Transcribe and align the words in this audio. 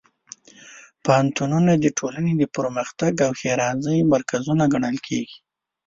پوهنتونونه 1.03 1.71
د 1.77 1.85
ټولنې 1.97 2.33
د 2.37 2.43
پرمختګ 2.55 3.13
او 3.25 3.31
ښېرازۍ 3.39 3.99
مرکزونه 4.13 4.63
ګڼل 4.73 4.97
کېږي. 5.07 5.37